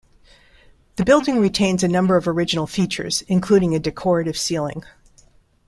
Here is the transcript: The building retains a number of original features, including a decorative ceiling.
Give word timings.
The 0.95 1.05
building 1.05 1.37
retains 1.37 1.83
a 1.83 1.87
number 1.87 2.15
of 2.17 2.27
original 2.27 2.65
features, 2.65 3.21
including 3.27 3.75
a 3.75 3.79
decorative 3.79 4.35
ceiling. 4.35 4.83